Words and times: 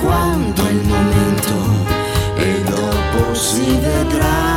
quando 0.00 0.66
è 0.66 0.70
il 0.70 0.86
momento 0.86 1.54
e 2.36 2.62
dopo 2.64 3.34
si 3.34 3.78
vedrà. 3.78 4.47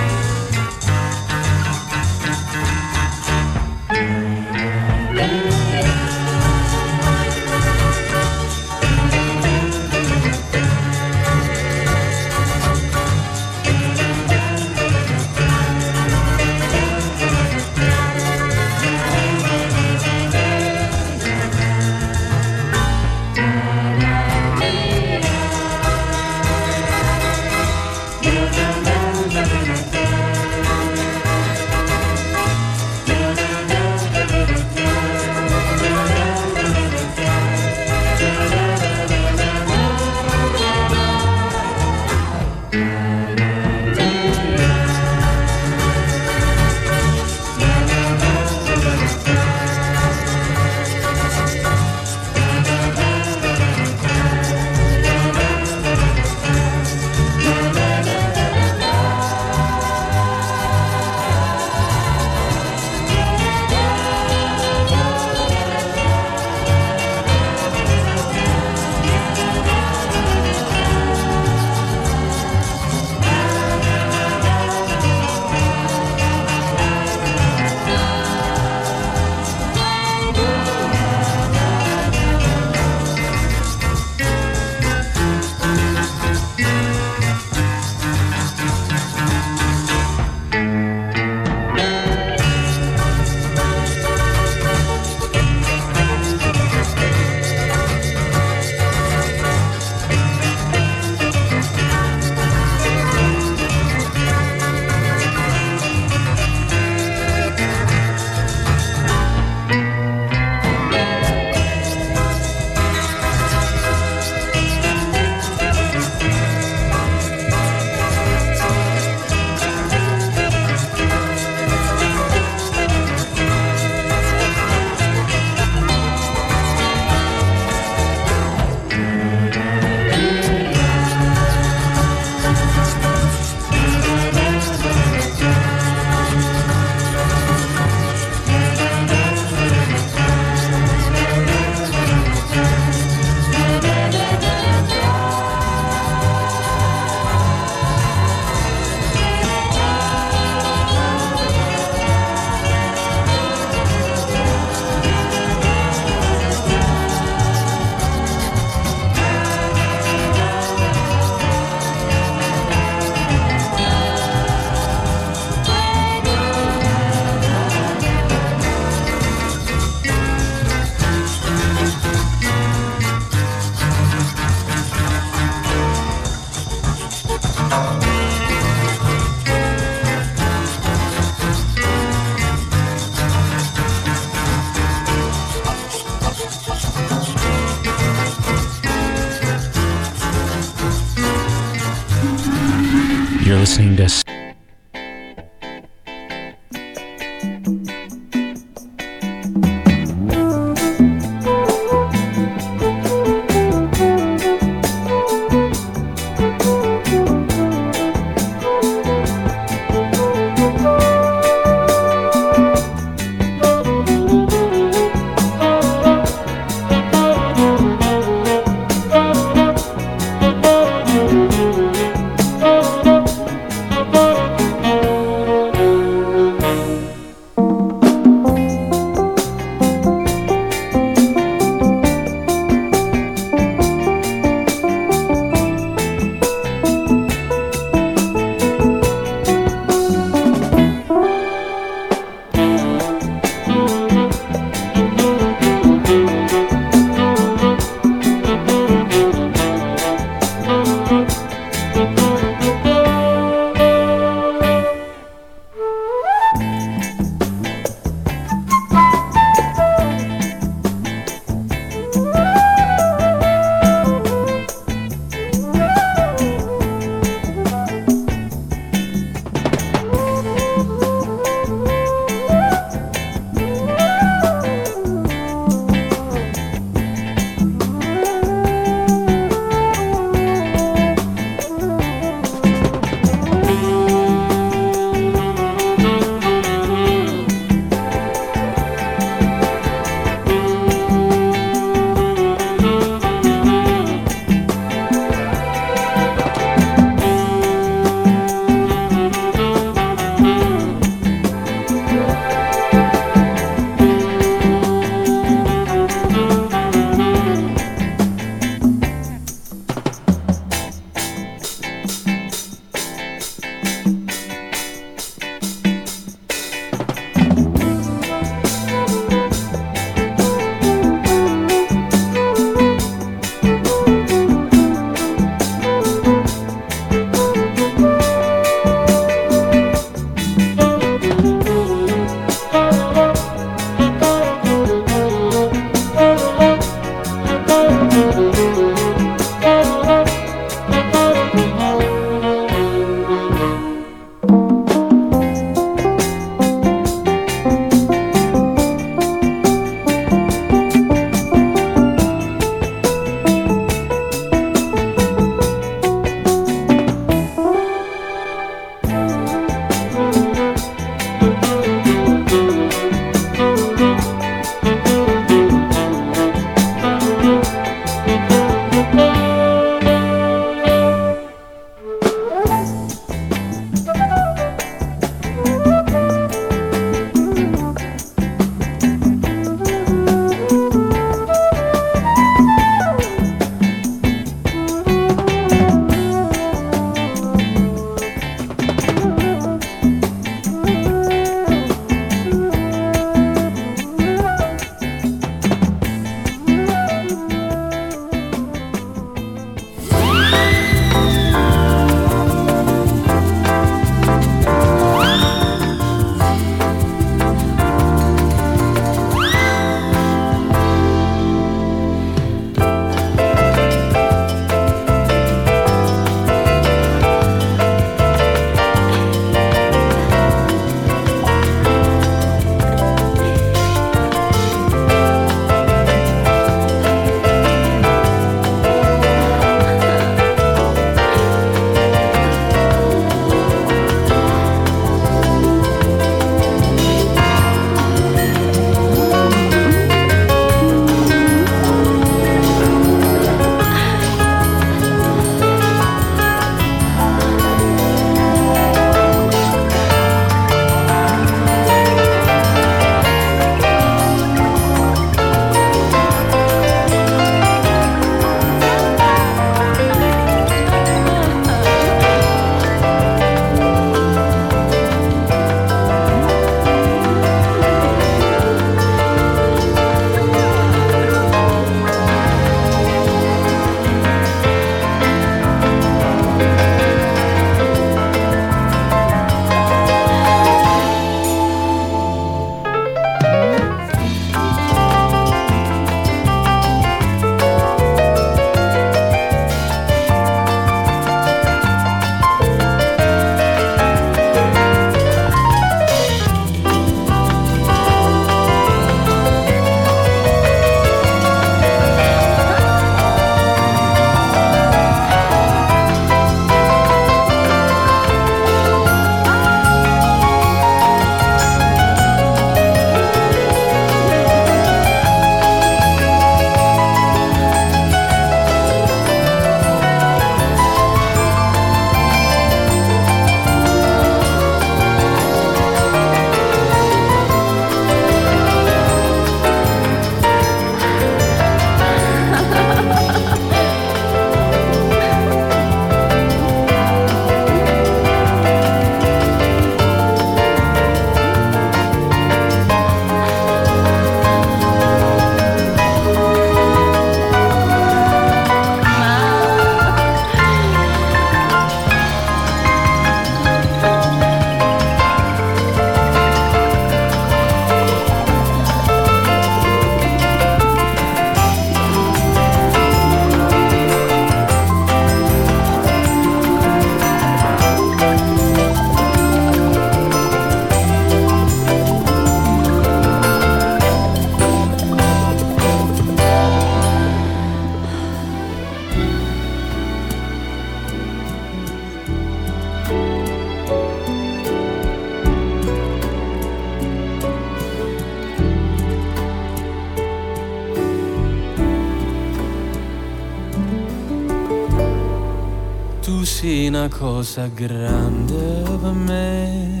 Una 597.06 597.14
cosa 597.14 597.68
grande 597.68 598.82
per 599.00 599.12
me, 599.12 600.00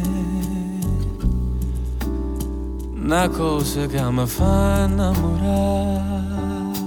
una 2.94 3.28
cosa 3.28 3.86
che 3.86 4.02
mi 4.10 4.26
fa 4.26 4.88
innamorare, 4.88 6.78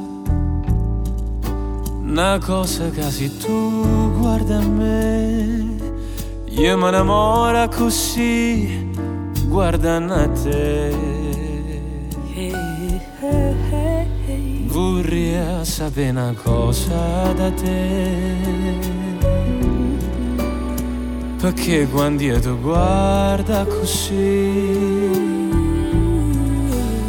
una 2.02 2.38
cosa 2.38 2.90
che 2.90 3.04
se 3.04 3.38
tu 3.38 4.18
guarda 4.20 4.58
a 4.58 4.68
me, 4.68 5.78
io 6.48 6.78
mi 6.78 6.88
innamoro 6.90 7.70
così, 7.70 8.92
guardando 9.48 10.16
a 10.16 10.28
te. 10.28 11.18
Vorrei 14.66 15.66
sapere 15.66 16.10
una 16.10 16.34
cosa 16.34 17.32
da 17.34 17.52
te. 17.52 19.09
Perché 21.42 21.88
quando 21.88 22.22
io 22.22 22.38
ti 22.38 22.50
guarda 22.62 23.64
così, 23.64 25.48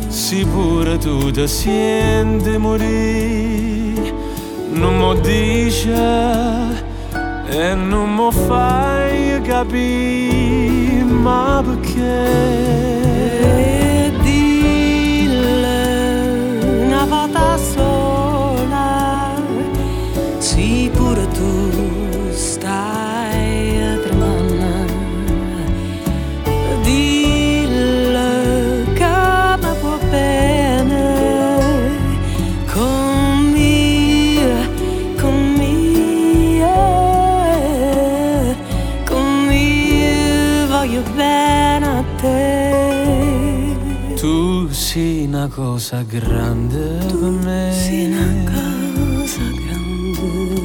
si 0.06 0.46
pure 0.46 0.98
tu 0.98 1.32
ti 1.32 1.48
senti 1.48 2.56
morire, 2.56 4.14
non 4.70 4.98
mi 4.98 5.20
dice 5.20 5.92
e 7.48 7.74
non 7.74 8.14
mi 8.14 8.30
fai 8.46 9.42
capire, 9.42 11.02
ma 11.02 11.60
perché? 11.64 12.70
Una 45.40 45.48
cosa 45.48 46.02
grande 46.02 46.98
per 47.06 47.30
me. 47.30 47.72
Sei 47.72 48.12
una 48.12 48.50
cosa 48.50 49.42
grande, 49.56 50.60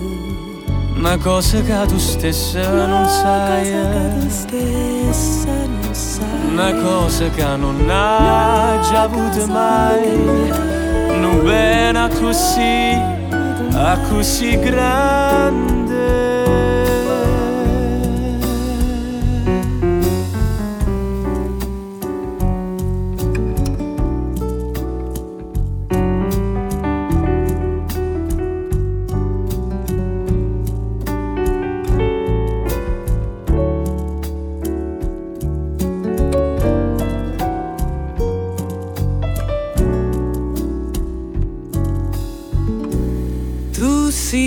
Una 0.97 1.17
cosa 1.17 1.61
che 1.61 1.85
tu 1.87 1.97
stessa 1.97 2.69
non 2.73 2.89
una 2.89 3.07
sai. 3.07 3.71
cosa 3.71 3.85
che 3.95 4.17
tu 4.19 4.29
stessa 4.29 5.53
non 5.65 5.93
sai. 5.93 6.47
Una 6.51 6.73
cosa 6.73 7.29
che 7.29 7.45
non 7.55 7.89
hai 7.89 8.81
già 8.83 9.03
avuto 9.03 9.47
mai. 9.47 10.17
Non 11.21 11.41
bene 11.41 12.09
così, 12.19 12.99
a 13.71 13.97
così 14.09 14.59
grande. 14.59 15.84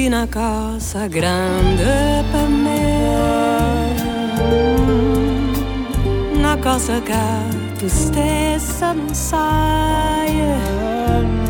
Una 0.09 0.27
cosa 0.27 1.07
grande 1.07 2.25
per 2.31 2.49
me, 2.49 3.94
una 6.33 6.57
cosa 6.57 7.03
che 7.03 7.77
tu 7.77 7.87
stessa 7.88 8.92
non 8.92 9.14
sai, 9.14 10.40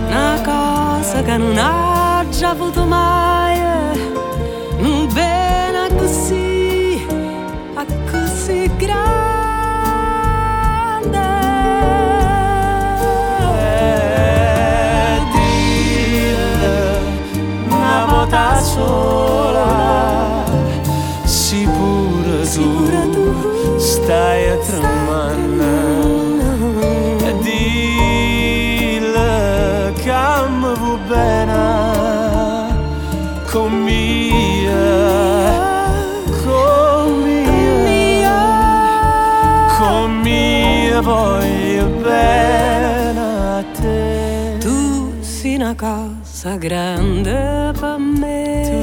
una 0.08 0.40
cosa 0.44 1.22
che 1.22 1.36
non 1.36 1.56
hai 1.56 2.28
già 2.32 2.50
avuto 2.50 2.84
mai, 2.84 3.60
un 4.80 5.06
bene 5.12 5.94
così, 5.96 7.06
a 7.74 7.84
così 8.10 8.68
grande. 8.76 9.37
Sola, 18.78 20.44
Pure 22.58 23.02
tu 23.12 23.26
stai 23.78 24.48
a 24.48 24.56
tremando. 24.56 25.64
E 27.28 27.30
dille 27.42 29.32
che 30.02 30.12
mi 30.48 30.72
vuoi 30.78 30.98
bene 31.06 31.64
con 33.52 33.72
mia, 33.84 34.74
con 36.42 37.06
mia, 37.84 38.40
con 39.78 40.08
mia 40.22 41.00
voglio 41.02 41.86
bene 42.02 43.20
a 43.58 43.62
te. 43.78 44.56
Tu 44.58 45.12
sei 45.20 45.56
una 45.56 45.74
cosa 45.76 46.56
grande 46.56 47.72
per 47.78 47.98
me. 47.98 48.37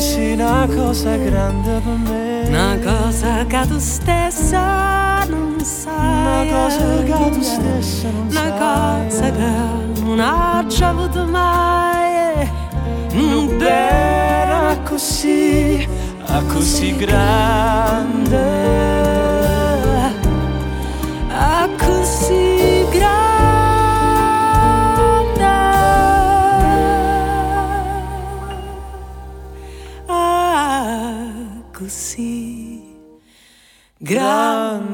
Sei 0.06 0.34
una 0.34 0.68
cosa 0.68 1.16
grande 1.18 1.82
per 1.84 1.98
me. 2.08 2.44
Una 2.48 2.78
cosa 2.78 3.44
che 3.46 3.68
tu 3.68 3.80
stessa 3.80 5.26
non 5.26 5.60
sai. 5.64 6.48
Una 6.48 6.56
cosa 6.56 7.04
che 7.04 7.30
tu 7.32 7.42
stessa 7.42 8.10
non 8.12 8.28
Una 8.30 8.40
sai. 8.40 9.08
cosa 9.10 9.32
che 9.32 10.02
non 10.04 10.20
hai 10.20 10.68
già 10.68 10.90
avuto 10.90 11.26
mai. 11.26 12.50
Non 13.14 13.62
era 13.62 14.78
così, 14.84 15.88
a 16.28 16.42
così 16.54 16.96
grande. 16.96 18.44
A 21.30 21.68
così 21.78 22.65
l'inverno 34.08 34.85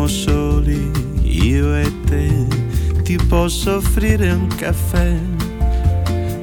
saremo 0.00 0.06
soli 0.06 0.90
io 1.22 1.74
e 1.74 1.92
te, 2.06 2.46
ti 3.02 3.16
posso 3.16 3.76
offrire 3.76 4.30
un 4.30 4.46
caffè, 4.48 5.18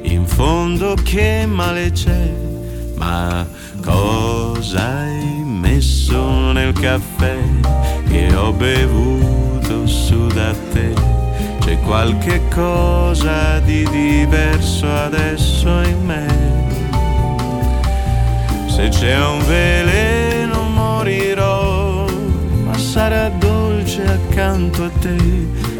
in 0.02 0.26
fondo 0.26 0.94
che 1.02 1.46
male 1.46 1.90
c'è, 1.92 2.32
ma 2.96 3.46
cosa 3.82 5.00
hai 5.00 5.42
messo 5.44 6.52
nel 6.52 6.72
caffè 6.72 7.36
che 8.08 8.34
ho 8.34 8.52
bevuto 8.52 9.86
su 9.86 10.26
da 10.28 10.54
te? 10.72 10.92
C'è 11.60 11.78
qualche 11.80 12.40
cosa 12.54 13.58
di 13.60 13.86
diverso 13.90 14.86
adesso 14.90 15.68
in 15.82 16.04
me. 16.04 16.26
Se 18.66 18.88
c'è 18.88 19.18
un 19.26 19.44
veleno 19.44 20.62
morirò, 20.62 22.06
ma 22.64 22.78
sarà 22.78 23.27
accanto 24.38 24.84
a 24.84 24.90
te, 25.00 25.16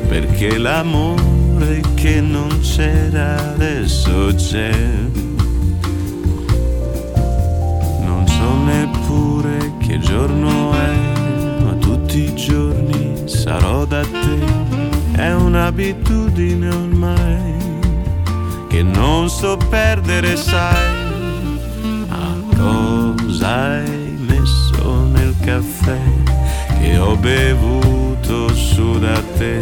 perché 0.09 0.59
l'amore 0.59 1.81
che 1.95 2.21
non 2.21 2.59
c'era 2.61 3.53
adesso 3.53 4.35
c'è. 4.35 4.73
Non 8.01 8.27
so 8.27 8.65
neppure 8.65 9.75
che 9.79 10.01
giorno 10.01 10.73
è, 10.73 11.63
ma 11.63 11.73
tutti 11.75 12.25
i 12.25 12.35
giorni 12.35 13.29
sarò 13.29 13.85
da 13.85 14.03
te. 14.03 14.41
È 15.13 15.33
un'abitudine 15.33 16.69
ormai 16.69 17.55
che 18.69 18.83
non 18.83 19.31
so 19.31 19.57
perdere, 19.69 20.35
sai. 20.35 21.07
Ma 22.09 22.35
cosa 22.57 23.77
hai 23.77 24.19
messo 24.19 25.05
nel 25.13 25.33
caffè 25.45 26.01
che 26.81 26.99
ho 26.99 27.15
bevuto 27.15 27.98
su 28.55 28.99
da 28.99 29.23
te? 29.39 29.59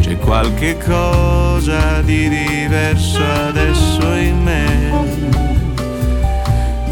C'è 0.00 0.16
qualche 0.18 0.76
cosa 0.78 2.00
di 2.02 2.28
diverso 2.28 3.22
adesso 3.22 4.14
in 4.14 4.42
me. 4.42 4.90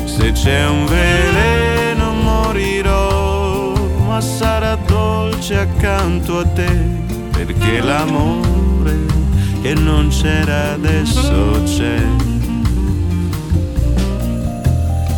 Se 0.05 0.31
c'è 0.33 0.69
un 0.69 0.87
veleno 0.87 2.13
morirò, 2.13 3.73
ma 4.07 4.21
sarà 4.21 4.77
dolce 4.77 5.59
accanto 5.59 6.39
a 6.39 6.47
te, 6.47 6.71
perché 7.33 7.81
l'amore 7.81 8.99
che 9.63 9.75
non 9.75 10.09
c'era 10.09 10.75
adesso 10.75 11.63
c'è. 11.65 12.01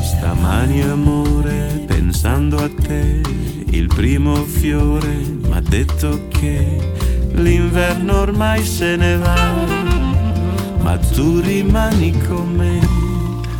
Stamani 0.02 0.80
amore, 0.82 1.84
pensando 1.86 2.56
a 2.56 2.70
te, 2.70 3.20
il 3.70 3.86
primo 3.86 4.36
fiore 4.44 5.31
detto 5.62 6.28
che 6.28 6.78
l'inverno 7.32 8.20
ormai 8.20 8.64
se 8.64 8.96
ne 8.96 9.16
va, 9.16 9.52
ma 10.82 10.96
tu 10.98 11.40
rimani 11.40 12.12
con 12.26 12.54
me. 12.54 12.80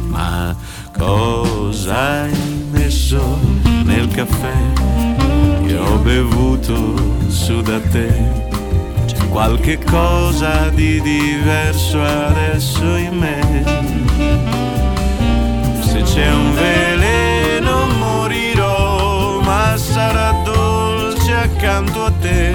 Ma 0.09 0.55
cosa 0.97 2.23
hai 2.23 2.67
messo 2.71 3.39
nel 3.85 4.09
caffè 4.09 4.57
che 5.67 5.77
ho 5.77 5.97
bevuto 5.99 6.95
su 7.29 7.61
da 7.63 7.81
te? 7.81 8.11
C'è 9.07 9.29
qualche 9.29 9.79
cosa 9.79 10.69
di 10.69 11.01
diverso 11.01 12.03
adesso 12.03 12.97
in 12.97 13.17
me. 13.19 14.62
Accanto 21.83 22.05
a 22.05 22.13
te, 22.21 22.53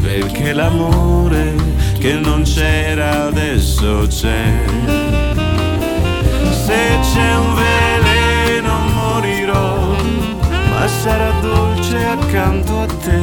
perché 0.00 0.52
l'amore 0.52 1.54
che 1.98 2.14
non 2.14 2.42
c'era 2.42 3.26
adesso 3.26 4.06
c'è. 4.08 4.64
Se 6.64 6.98
c'è 7.02 7.36
un 7.36 7.54
veleno 7.54 8.78
morirò, 8.94 9.96
ma 10.70 10.86
sarà 10.86 11.32
dolce 11.40 12.04
accanto 12.04 12.80
a 12.80 12.86
te, 12.86 13.20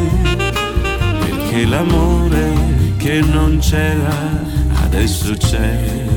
perché 1.20 1.66
l'amore 1.66 2.52
che 2.98 3.22
non 3.22 3.60
c'era 3.60 4.16
adesso 4.84 5.34
c'è. 5.36 6.09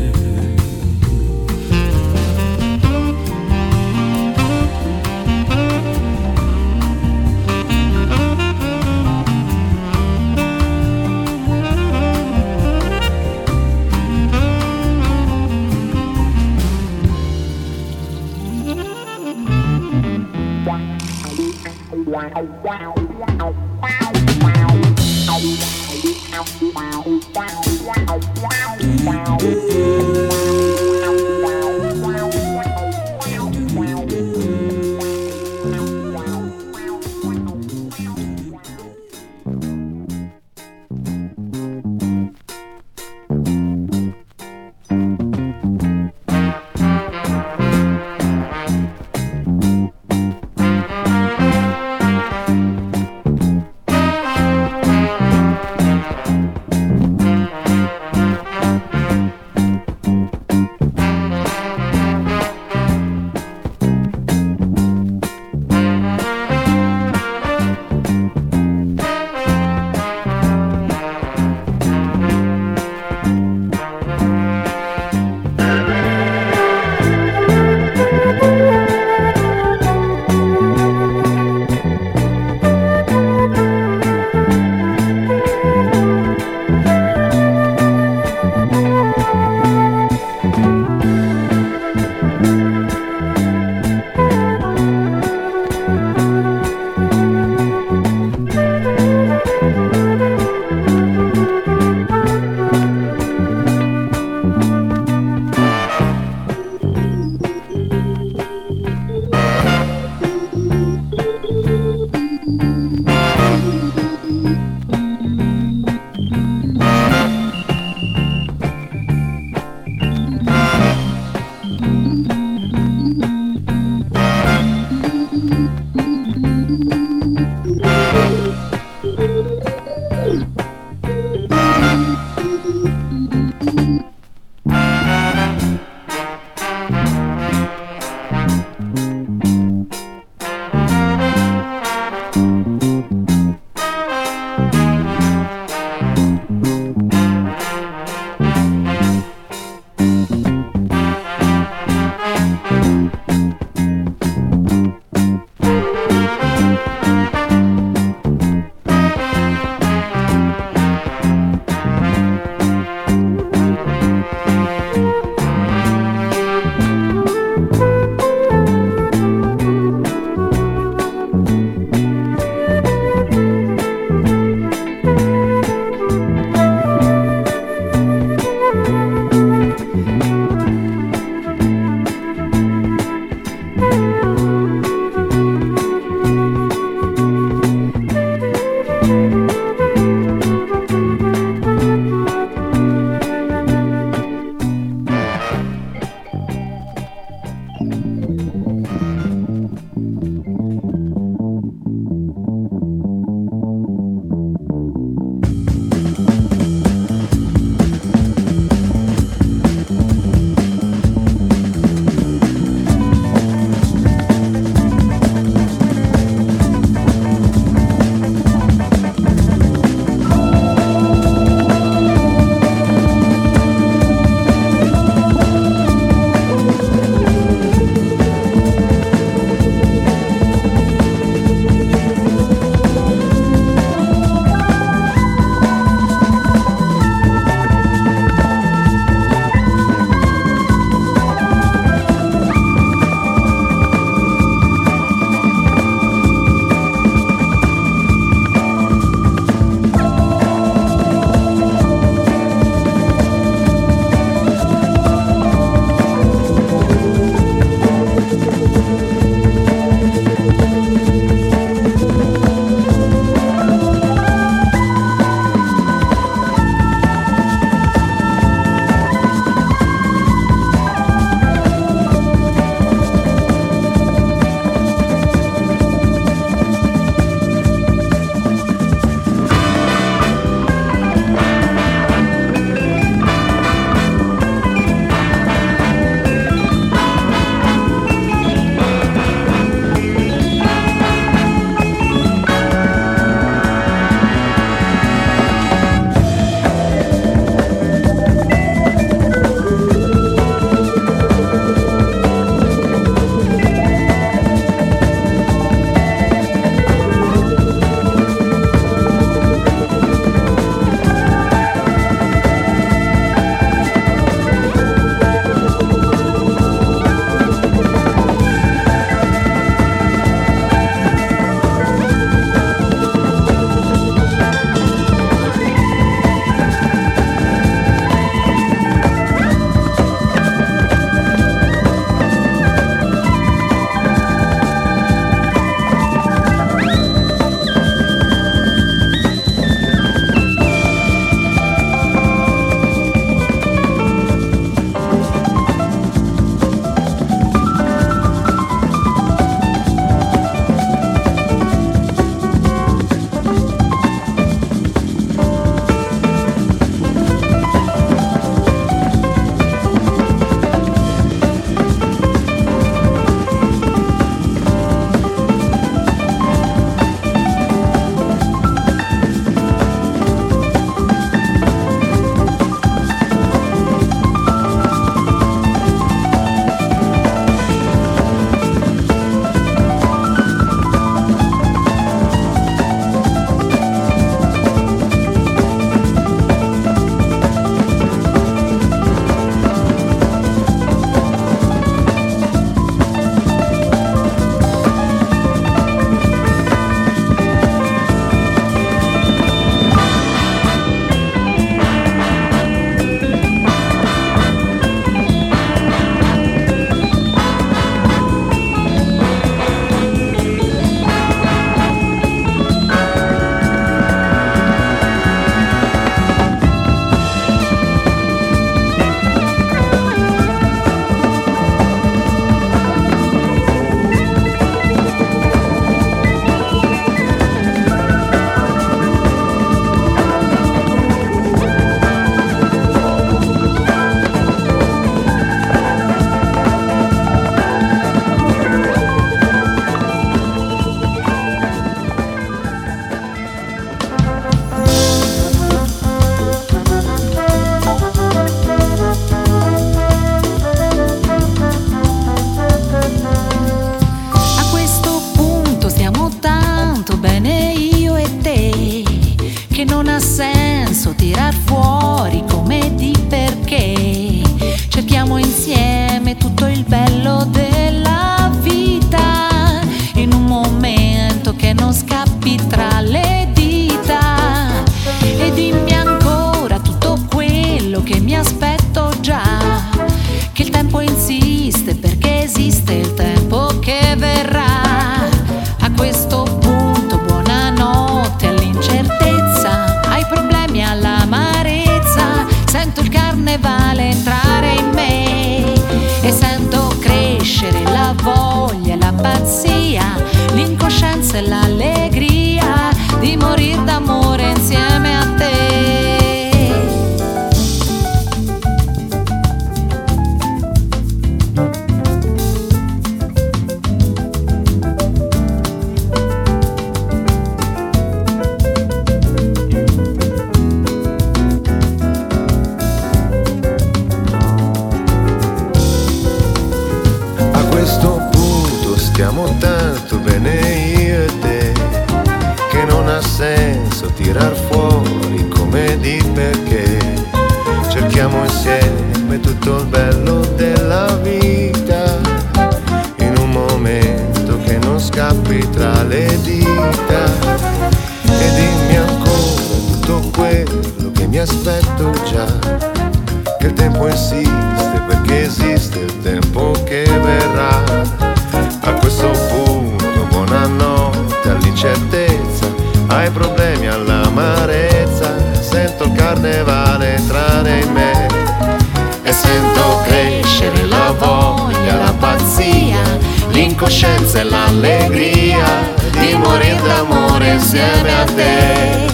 Insieme 577.63 578.13
a 578.13 578.25
te. 578.25 579.07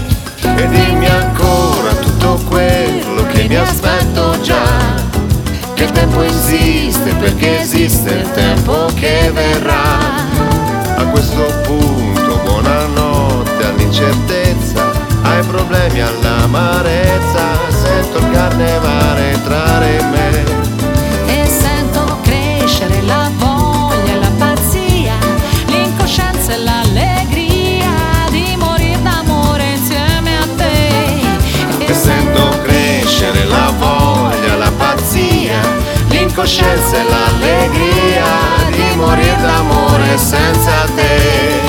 E 0.57 0.68
dimmi 0.68 1.07
ancora 1.07 1.92
tutto 2.01 2.40
quello 2.49 3.26
che 3.26 3.46
mi 3.46 3.57
aspetto 3.57 4.40
già, 4.40 4.96
che 5.74 5.84
il 5.84 5.90
tempo 5.90 6.22
esiste 6.22 7.14
perché 7.14 7.61
esiste 7.61 8.11
il 8.11 8.30
tempo 8.32 8.90
che 8.94 9.30
verrà. 9.32 9.99
A 10.96 11.05
questo 11.11 11.44
punto 11.62 12.40
buonanotte 12.42 13.64
all'incertezza, 13.64 14.90
ai 15.22 15.44
problemi 15.44 16.01
all'amarezza, 16.01 17.38
l'incoscienza 36.49 36.96
e 36.96 37.03
l'allegria 37.05 38.70
di 38.70 38.96
morire 38.96 39.36
d'amore 39.36 40.16
senza 40.16 40.86
te. 40.94 41.67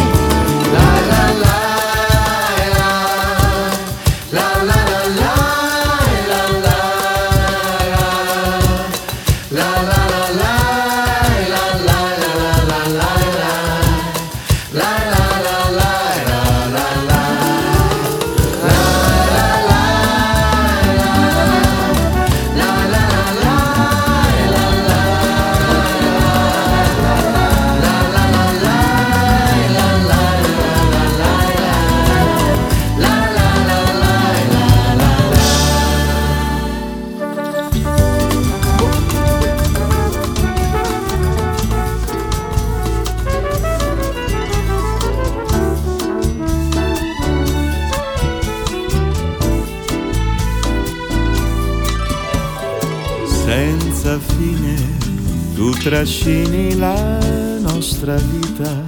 Trascini 55.90 56.76
la 56.76 57.18
nostra 57.62 58.16
vita 58.16 58.86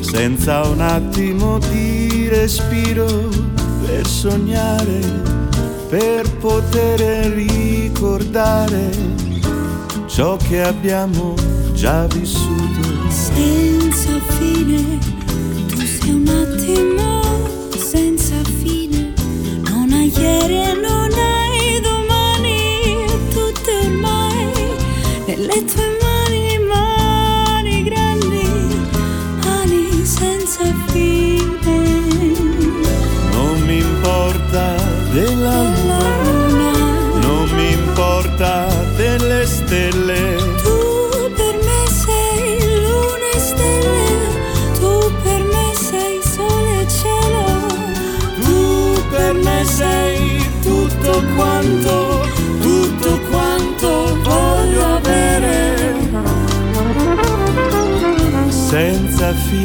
senza 0.00 0.62
un 0.62 0.80
attimo 0.80 1.58
di 1.58 2.28
respiro 2.28 3.28
per 3.84 4.06
sognare, 4.06 5.00
per 5.90 6.26
poter 6.38 6.98
ricordare 7.34 8.88
ciò 10.06 10.38
che 10.38 10.62
abbiamo 10.62 11.34
già 11.74 12.06
vissuto. 12.06 12.88
Senza 13.10 14.18
fine, 14.38 14.98
tu 15.66 15.76
sei 15.76 16.14
un 16.14 16.26
attimo 16.26 17.20
senza 17.76 18.36
fine, 18.62 19.12
non 19.68 19.92
hai 19.92 20.10
ieri 20.16 20.80
non 20.80 21.10
hai 21.12 21.80
domani, 21.82 23.04
tutte 23.28 23.72
ormai 23.84 24.46
nelle 25.26 25.64
tue 25.66 25.89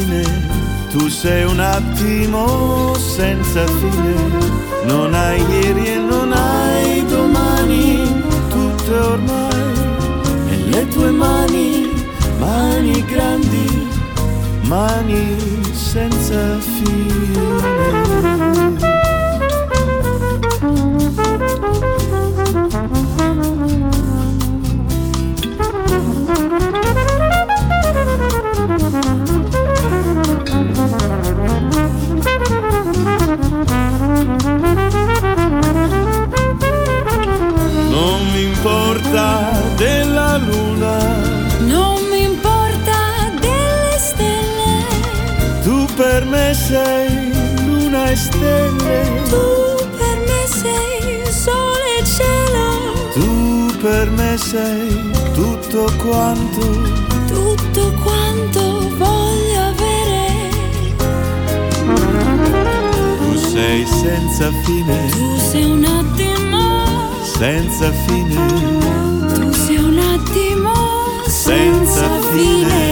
fine. 0.05 0.23
Tu 0.91 1.09
sei 1.09 1.43
un 1.43 1.59
attimo 1.59 2.93
senza 2.95 3.65
fine, 3.65 4.15
non 4.85 5.13
hai 5.13 5.43
ieri 5.49 5.87
e 5.87 5.97
non 5.97 6.31
hai 6.31 7.05
domani, 7.05 8.23
tutto 8.49 8.95
è 8.95 9.01
ormai 9.01 9.73
nelle 10.45 10.87
tue 10.87 11.11
mani, 11.11 11.91
mani 12.39 13.03
grandi, 13.05 13.87
mani 14.61 15.37
senza 15.73 16.57
fine. 16.59 16.95
Senza 64.45 64.51
fine, 64.63 65.09
Tu 65.09 65.37
sei 65.49 65.63
un 65.63 65.83
attimo, 65.83 66.85
senza 67.23 67.91
fine. 68.05 68.35
tu 69.33 69.51
sei 69.51 69.77
un 69.77 69.97
attimo 69.97 70.71
senza 71.27 72.01
Senza 72.03 72.19
fine. 72.31 72.67
fine. 72.67 72.84